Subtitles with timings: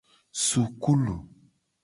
[0.45, 1.15] Sukulu.